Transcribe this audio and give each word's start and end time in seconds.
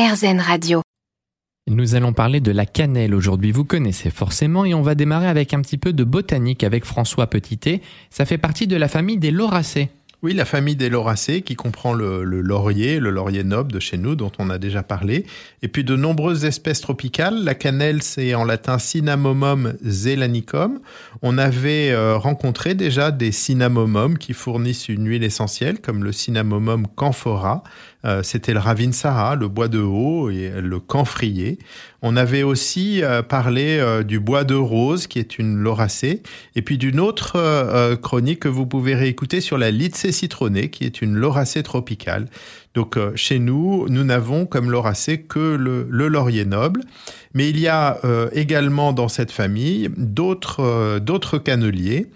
RZN 0.00 0.40
Radio. 0.40 0.80
Nous 1.68 1.94
allons 1.94 2.14
parler 2.14 2.40
de 2.40 2.50
la 2.52 2.64
cannelle 2.64 3.14
aujourd'hui, 3.14 3.52
vous 3.52 3.66
connaissez 3.66 4.08
forcément, 4.08 4.64
et 4.64 4.72
on 4.72 4.80
va 4.80 4.94
démarrer 4.94 5.26
avec 5.26 5.52
un 5.52 5.60
petit 5.60 5.76
peu 5.76 5.92
de 5.92 6.04
botanique 6.04 6.64
avec 6.64 6.86
François 6.86 7.26
Petitet. 7.26 7.82
Ça 8.08 8.24
fait 8.24 8.38
partie 8.38 8.66
de 8.66 8.76
la 8.76 8.88
famille 8.88 9.18
des 9.18 9.30
lauracées. 9.30 9.90
Oui, 10.22 10.34
la 10.34 10.44
famille 10.44 10.76
des 10.76 10.90
lauracées 10.90 11.40
qui 11.40 11.54
comprend 11.54 11.94
le, 11.94 12.22
laurier, 12.22 13.00
le 13.00 13.08
laurier 13.08 13.42
noble 13.42 13.72
de 13.72 13.80
chez 13.80 13.96
nous 13.96 14.14
dont 14.14 14.32
on 14.38 14.50
a 14.50 14.58
déjà 14.58 14.82
parlé, 14.82 15.24
et 15.62 15.68
puis 15.68 15.82
de 15.82 15.96
nombreuses 15.96 16.44
espèces 16.44 16.82
tropicales. 16.82 17.42
La 17.42 17.54
cannelle, 17.54 18.02
c'est 18.02 18.34
en 18.34 18.44
latin 18.44 18.78
Cinnamomum 18.78 19.74
zelanicum. 19.82 20.80
On 21.22 21.38
avait 21.38 21.90
euh, 21.90 22.18
rencontré 22.18 22.74
déjà 22.74 23.10
des 23.10 23.32
cinnamomums 23.32 24.18
qui 24.18 24.34
fournissent 24.34 24.88
une 24.88 25.08
huile 25.08 25.24
essentielle, 25.24 25.80
comme 25.80 26.04
le 26.04 26.12
Cinnamomum 26.12 26.86
camphora. 26.86 27.62
Euh, 28.06 28.22
c'était 28.22 28.54
le 28.54 28.60
Ravinsara, 28.60 29.36
le 29.36 29.48
bois 29.48 29.68
de 29.68 29.78
haut 29.78 30.30
et 30.30 30.50
le 30.60 30.80
camphrier. 30.80 31.58
On 32.02 32.16
avait 32.16 32.42
aussi 32.42 33.02
euh, 33.02 33.20
parlé 33.22 33.78
euh, 33.78 34.02
du 34.02 34.18
bois 34.18 34.44
de 34.44 34.54
rose, 34.54 35.06
qui 35.06 35.18
est 35.18 35.38
une 35.38 35.58
lauracée, 35.58 36.22
et 36.56 36.62
puis 36.62 36.78
d'une 36.78 36.98
autre 36.98 37.36
chronique 38.00 38.40
que 38.40 38.48
vous 38.48 38.66
pouvez 38.66 38.94
réécouter 38.94 39.40
sur 39.40 39.58
la 39.58 39.70
Lycée 39.70 40.12
citronnée, 40.12 40.70
qui 40.70 40.84
est 40.84 41.02
une 41.02 41.14
lauracée 41.14 41.62
tropicale. 41.62 42.26
Donc 42.74 42.96
chez 43.16 43.38
nous, 43.38 43.88
nous 43.88 44.04
n'avons 44.04 44.46
comme 44.46 44.70
lauracée 44.70 45.22
que 45.22 45.56
le, 45.56 45.86
le, 45.90 46.08
laurier 46.08 46.44
noble, 46.44 46.82
mais 47.34 47.50
il 47.50 47.58
y 47.58 47.68
a 47.68 47.98
également 48.32 48.92
dans 48.92 49.08
cette 49.08 49.32
famille 49.32 49.90
d'autres 49.96 50.98
d'autres 51.00 51.38
canneliers. 51.38 52.06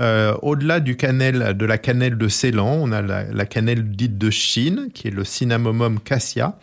Euh, 0.00 0.34
au-delà 0.42 0.80
du 0.80 0.96
cannelle, 0.96 1.56
de 1.56 1.66
la 1.66 1.78
cannelle 1.78 2.18
de 2.18 2.28
Ceylan, 2.28 2.78
on 2.80 2.92
a 2.92 3.02
la, 3.02 3.46
cannelle 3.46 3.90
dite 3.90 4.18
de 4.18 4.30
Chine, 4.30 4.88
qui 4.92 5.08
est 5.08 5.12
le 5.12 5.24
Cinnamomum 5.24 6.00
cassia, 6.00 6.58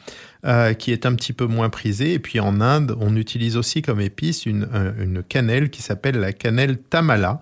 euh, 0.45 0.73
qui 0.73 0.91
est 0.91 1.05
un 1.05 1.15
petit 1.15 1.33
peu 1.33 1.45
moins 1.45 1.69
prisée. 1.69 2.13
Et 2.13 2.19
puis 2.19 2.39
en 2.39 2.59
Inde, 2.59 2.95
on 2.99 3.15
utilise 3.15 3.57
aussi 3.57 3.81
comme 3.81 4.01
épice 4.01 4.45
une, 4.45 4.67
une 4.99 5.23
cannelle 5.23 5.69
qui 5.69 5.81
s'appelle 5.81 6.19
la 6.19 6.33
cannelle 6.33 6.77
tamala. 6.77 7.39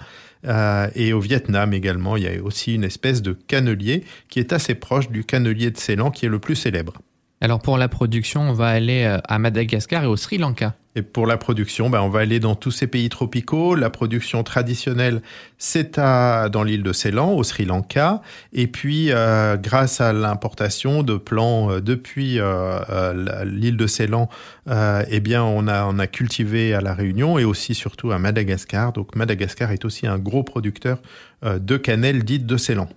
Euh, 0.47 0.87
et 0.95 1.11
au 1.13 1.19
Vietnam 1.19 1.73
également, 1.73 2.15
il 2.15 2.23
y 2.23 2.27
a 2.27 2.41
aussi 2.41 2.75
une 2.75 2.83
espèce 2.83 3.21
de 3.21 3.33
cannelier 3.33 4.03
qui 4.29 4.39
est 4.39 4.53
assez 4.53 4.75
proche 4.75 5.09
du 5.09 5.23
cannelier 5.23 5.71
de 5.71 5.77
Ceylan, 5.77 6.11
qui 6.11 6.25
est 6.25 6.29
le 6.29 6.39
plus 6.39 6.55
célèbre. 6.55 6.93
Alors 7.41 7.61
pour 7.61 7.77
la 7.77 7.87
production, 7.87 8.41
on 8.41 8.53
va 8.53 8.67
aller 8.67 9.05
euh, 9.05 9.17
à 9.25 9.39
Madagascar 9.39 10.03
et 10.03 10.07
au 10.07 10.17
Sri 10.17 10.37
Lanka. 10.37 10.75
Et 10.95 11.01
pour 11.01 11.25
la 11.25 11.37
production, 11.37 11.89
ben 11.89 12.01
on 12.01 12.09
va 12.09 12.19
aller 12.19 12.41
dans 12.41 12.55
tous 12.55 12.71
ces 12.71 12.87
pays 12.87 13.07
tropicaux. 13.07 13.75
La 13.75 13.89
production 13.89 14.43
traditionnelle, 14.43 15.21
c'est 15.57 15.97
dans 15.97 16.63
l'île 16.63 16.83
de 16.83 16.91
Ceylan, 16.91 17.31
au 17.31 17.43
Sri 17.43 17.63
Lanka. 17.63 18.21
Et 18.51 18.67
puis, 18.67 19.11
euh, 19.11 19.55
grâce 19.55 20.01
à 20.01 20.11
l'importation 20.11 21.03
de 21.03 21.15
plants 21.15 21.71
euh, 21.71 21.79
depuis 21.79 22.39
l'île 23.45 23.77
de 23.77 23.87
Ceylan, 23.87 24.29
eh 24.67 25.19
bien, 25.19 25.43
on 25.43 25.67
a, 25.67 25.85
on 25.85 25.99
a 25.99 26.07
cultivé 26.07 26.73
à 26.73 26.81
La 26.81 26.93
Réunion 26.93 27.37
et 27.37 27.45
aussi 27.45 27.75
surtout 27.75 28.11
à 28.11 28.19
Madagascar. 28.19 28.91
Donc, 28.91 29.15
Madagascar 29.15 29.71
est 29.71 29.85
aussi 29.85 30.07
un 30.07 30.17
gros 30.17 30.43
producteur 30.43 30.97
de 31.45 31.77
cannelle 31.77 32.23
dite 32.23 32.47
de 32.47 32.57
Ceylan. 32.57 32.89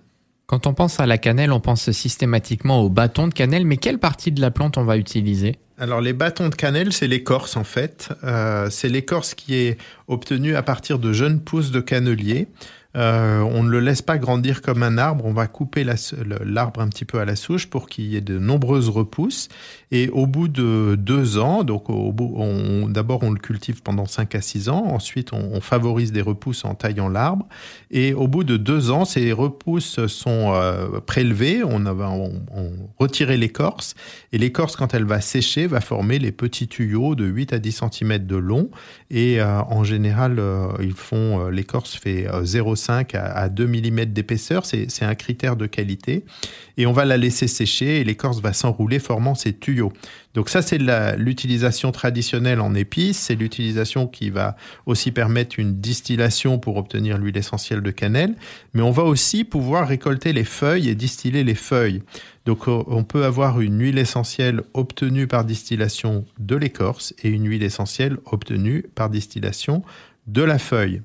Quand 0.53 0.67
on 0.67 0.75
pense 0.75 0.99
à 0.99 1.07
la 1.07 1.17
cannelle, 1.17 1.51
on 1.51 1.59
pense 1.59 1.89
systématiquement 1.89 2.81
au 2.81 2.87
bâton 2.87 3.27
de 3.27 3.33
cannelle, 3.33 3.65
mais 3.65 3.77
quelle 3.77 3.97
partie 3.97 4.31
de 4.31 4.39
la 4.39 4.51
plante 4.51 4.77
on 4.77 4.83
va 4.83 4.97
utiliser? 4.97 5.55
Alors 5.79 5.99
les 5.99 6.13
bâtons 6.13 6.47
de 6.49 6.53
cannelle, 6.53 6.93
c'est 6.93 7.07
l'écorce 7.07 7.57
en 7.57 7.63
fait. 7.63 8.09
Euh, 8.23 8.69
c'est 8.69 8.87
l'écorce 8.87 9.33
qui 9.33 9.55
est 9.55 9.77
obtenue 10.07 10.55
à 10.55 10.61
partir 10.61 10.99
de 10.99 11.11
jeunes 11.11 11.39
pousses 11.39 11.71
de 11.71 11.79
cannelier. 11.79 12.49
Euh, 12.95 13.39
on 13.39 13.63
ne 13.63 13.69
le 13.69 13.79
laisse 13.79 14.03
pas 14.03 14.17
grandir 14.17 14.61
comme 14.61 14.83
un 14.83 14.97
arbre, 14.97 15.25
on 15.25 15.33
va 15.33 15.47
couper 15.47 15.83
l'arbre 15.83 16.79
un 16.79 16.87
petit 16.89 17.05
peu 17.05 17.19
à 17.19 17.25
la 17.25 17.35
souche 17.35 17.67
pour 17.67 17.89
qu'il 17.89 18.05
y 18.05 18.15
ait 18.15 18.21
de 18.21 18.37
nombreuses 18.37 18.89
repousses. 18.89 19.49
Et 19.91 20.09
au 20.09 20.25
bout 20.25 20.47
de 20.47 20.95
deux 20.95 21.37
ans, 21.37 21.63
donc 21.63 21.85
d'abord 22.91 23.23
on 23.23 23.31
le 23.31 23.39
cultive 23.39 23.81
pendant 23.83 24.05
5 24.05 24.35
à 24.35 24.41
6 24.41 24.69
ans, 24.69 24.85
ensuite 24.87 25.33
on, 25.33 25.61
favorise 25.61 26.11
des 26.11 26.21
repousses 26.21 26.65
en 26.65 26.75
taillant 26.75 27.09
l'arbre. 27.09 27.47
Et 27.91 28.13
au 28.13 28.27
bout 28.27 28.43
de 28.43 28.57
deux 28.57 28.91
ans, 28.91 29.05
ces 29.05 29.31
repousses 29.31 30.07
sont 30.07 30.53
euh, 30.53 30.99
prélevées, 30.99 31.63
on, 31.63 31.79
va 31.79 32.11
retirer 32.97 33.37
l'écorce. 33.37 33.95
Et 34.31 34.37
l'écorce, 34.37 34.75
quand 34.75 34.93
elle 34.93 35.05
va 35.05 35.21
sécher, 35.21 35.67
va 35.67 35.79
former 35.79 36.19
les 36.19 36.31
petits 36.31 36.67
tuyaux 36.67 37.15
de 37.15 37.25
8 37.25 37.53
à 37.53 37.59
10 37.59 37.83
cm 37.91 38.17
de 38.25 38.35
long. 38.35 38.69
Et 39.09 39.39
euh, 39.39 39.61
en 39.61 39.83
général, 39.83 40.41
ils 40.81 40.93
font 40.93 41.47
l'écorce 41.49 41.95
fait 41.95 42.27
0,5 42.27 42.82
à, 42.89 43.49
2 43.49 43.67
mm 43.67 44.05
d'épaisseur. 44.05 44.65
C'est 44.65 45.03
un 45.03 45.15
critère 45.15 45.55
de 45.55 45.65
qualité. 45.65 46.25
Et 46.77 46.85
on 46.85 46.93
va 46.93 47.05
la 47.05 47.17
laisser 47.17 47.47
sécher 47.47 47.99
et 47.99 48.03
l'écorce 48.03 48.41
va 48.41 48.53
s'enrouler 48.53 48.99
formant 48.99 49.35
ces 49.35 49.53
tuyaux. 49.53 49.93
Donc 50.33 50.49
ça, 50.49 50.63
c'est 50.63 50.79
l'utilisation 51.17 51.91
traditionnelle 51.91 52.59
en 52.59 52.73
épices. 52.73 53.19
C'est 53.19 53.35
l'utilisation 53.35 54.07
qui 54.07 54.29
va 54.29 54.55
aussi 54.85 55.11
permettre 55.11 55.59
une 55.59 55.79
distillation 55.79 56.57
pour 56.57 56.77
obtenir 56.77 57.17
l'huile 57.17 57.37
essentielle 57.37 57.81
de 57.81 57.91
cannelle. 57.91 58.35
Mais 58.73 58.81
on 58.81 58.91
va 58.91 59.03
aussi 59.03 59.43
pouvoir 59.43 59.87
récolter 59.87 60.33
les 60.33 60.43
feuilles 60.43 60.89
et 60.89 60.95
distiller 60.95 61.43
les 61.43 61.55
feuilles. 61.55 62.01
Donc 62.45 62.67
on 62.67 63.03
peut 63.03 63.23
avoir 63.23 63.61
une 63.61 63.79
huile 63.79 63.97
essentielle 63.97 64.63
obtenue 64.73 65.27
par 65.27 65.45
distillation 65.45 66.25
de 66.39 66.55
l'écorce 66.55 67.13
et 67.23 67.29
une 67.29 67.47
huile 67.47 67.63
essentielle 67.63 68.17
obtenue 68.25 68.83
par 68.95 69.09
distillation 69.09 69.83
de 70.27 70.41
la 70.41 70.57
feuille. 70.57 71.01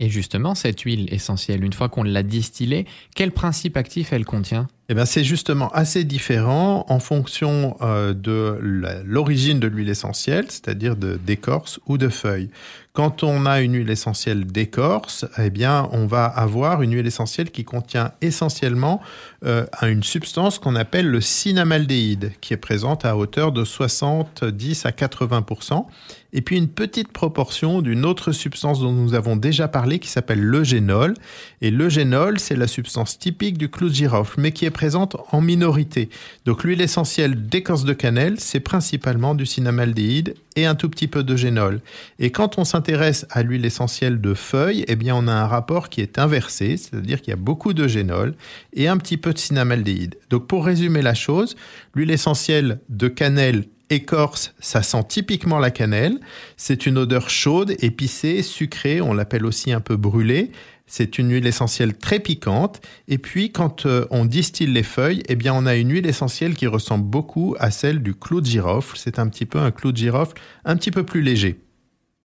Et 0.00 0.10
justement, 0.10 0.54
cette 0.54 0.80
huile 0.82 1.12
essentielle, 1.12 1.64
une 1.64 1.72
fois 1.72 1.88
qu'on 1.88 2.04
l'a 2.04 2.22
distillée, 2.22 2.86
quel 3.16 3.32
principe 3.32 3.76
actif 3.76 4.12
elle 4.12 4.24
contient? 4.24 4.68
Eh 4.90 4.94
bien, 4.94 5.04
c'est 5.04 5.24
justement 5.24 5.68
assez 5.68 6.04
différent 6.04 6.86
en 6.88 6.98
fonction 6.98 7.76
euh, 7.82 8.14
de 8.14 8.58
l'origine 9.04 9.60
de 9.60 9.66
l'huile 9.66 9.90
essentielle, 9.90 10.46
c'est-à-dire 10.48 10.96
d'écorce 10.96 11.78
ou 11.86 11.98
de 11.98 12.08
feuilles. 12.08 12.48
Quand 12.94 13.22
on 13.22 13.44
a 13.44 13.60
une 13.60 13.74
huile 13.74 13.90
essentielle 13.90 14.46
d'écorce, 14.46 15.26
eh 15.36 15.50
bien, 15.50 15.90
on 15.92 16.06
va 16.06 16.24
avoir 16.24 16.80
une 16.80 16.94
huile 16.94 17.06
essentielle 17.06 17.50
qui 17.50 17.64
contient 17.64 18.12
essentiellement 18.22 19.02
euh, 19.44 19.66
une 19.82 20.02
substance 20.02 20.58
qu'on 20.58 20.74
appelle 20.74 21.06
le 21.06 21.20
cinnamaldéhyde, 21.20 22.32
qui 22.40 22.54
est 22.54 22.56
présente 22.56 23.04
à 23.04 23.16
hauteur 23.16 23.52
de 23.52 23.64
70 23.64 24.86
à 24.86 24.90
80% 24.90 25.84
et 26.32 26.42
puis 26.42 26.56
une 26.56 26.68
petite 26.68 27.12
proportion 27.12 27.80
d'une 27.80 28.04
autre 28.04 28.32
substance 28.32 28.80
dont 28.80 28.92
nous 28.92 29.14
avons 29.14 29.36
déjà 29.36 29.66
parlé, 29.66 29.98
qui 29.98 30.08
s'appelle 30.08 30.40
l'eugénol. 30.40 31.14
Et 31.62 31.70
l'eugénol, 31.70 32.38
c'est 32.38 32.56
la 32.56 32.66
substance 32.66 33.18
typique 33.18 33.56
du 33.56 33.70
clou 33.70 33.88
de 33.88 33.94
girofle, 33.94 34.40
mais 34.40 34.52
qui 34.52 34.66
est 34.66 34.70
présente 34.78 35.16
en 35.32 35.40
minorité. 35.40 36.08
Donc 36.44 36.62
l'huile 36.62 36.80
essentielle 36.80 37.48
d'écorce 37.48 37.82
de 37.82 37.92
cannelle, 37.92 38.38
c'est 38.38 38.60
principalement 38.60 39.34
du 39.34 39.44
cinnamaldéhyde 39.44 40.36
et 40.54 40.66
un 40.66 40.76
tout 40.76 40.88
petit 40.88 41.08
peu 41.08 41.24
de 41.24 41.34
génol. 41.34 41.80
Et 42.20 42.30
quand 42.30 42.58
on 42.58 42.64
s'intéresse 42.64 43.26
à 43.30 43.42
l'huile 43.42 43.66
essentielle 43.66 44.20
de 44.20 44.34
feuilles, 44.34 44.84
eh 44.86 44.94
bien 44.94 45.16
on 45.16 45.26
a 45.26 45.32
un 45.32 45.48
rapport 45.48 45.88
qui 45.88 46.00
est 46.00 46.16
inversé, 46.20 46.76
c'est-à-dire 46.76 47.20
qu'il 47.20 47.32
y 47.32 47.32
a 47.32 47.36
beaucoup 47.36 47.72
de 47.72 47.88
génol 47.88 48.36
et 48.72 48.86
un 48.86 48.98
petit 48.98 49.16
peu 49.16 49.32
de 49.32 49.38
cinnamaldéhyde. 49.38 50.14
Donc 50.30 50.46
pour 50.46 50.64
résumer 50.64 51.02
la 51.02 51.14
chose, 51.14 51.56
l'huile 51.96 52.12
essentielle 52.12 52.78
de 52.88 53.08
cannelle 53.08 53.64
écorce, 53.90 54.54
ça 54.60 54.82
sent 54.82 55.02
typiquement 55.08 55.58
la 55.58 55.72
cannelle. 55.72 56.20
C'est 56.56 56.86
une 56.86 56.98
odeur 56.98 57.30
chaude, 57.30 57.74
épicée, 57.80 58.44
sucrée, 58.44 59.00
on 59.00 59.12
l'appelle 59.12 59.44
aussi 59.44 59.72
un 59.72 59.80
peu 59.80 59.96
brûlée. 59.96 60.52
C'est 60.88 61.18
une 61.18 61.30
huile 61.30 61.46
essentielle 61.46 61.96
très 61.96 62.18
piquante. 62.18 62.80
Et 63.06 63.18
puis, 63.18 63.52
quand 63.52 63.86
euh, 63.86 64.06
on 64.10 64.24
distille 64.24 64.66
les 64.66 64.82
feuilles, 64.82 65.22
eh 65.28 65.36
bien, 65.36 65.54
on 65.54 65.66
a 65.66 65.76
une 65.76 65.92
huile 65.92 66.06
essentielle 66.06 66.56
qui 66.56 66.66
ressemble 66.66 67.04
beaucoup 67.04 67.54
à 67.60 67.70
celle 67.70 68.02
du 68.02 68.14
clou 68.14 68.40
de 68.40 68.46
girofle. 68.46 68.96
C'est 68.96 69.18
un 69.18 69.28
petit 69.28 69.46
peu 69.46 69.58
un 69.58 69.70
clou 69.70 69.92
de 69.92 69.98
girofle 69.98 70.34
un 70.64 70.76
petit 70.76 70.90
peu 70.90 71.04
plus 71.04 71.22
léger. 71.22 71.60